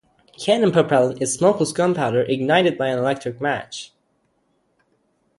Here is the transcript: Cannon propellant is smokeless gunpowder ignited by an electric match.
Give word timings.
Cannon 0.43 0.71
propellant 0.71 1.21
is 1.21 1.31
smokeless 1.35 1.73
gunpowder 1.73 2.21
ignited 2.23 2.75
by 2.75 2.87
an 2.87 2.97
electric 2.97 3.39
match. 3.39 3.93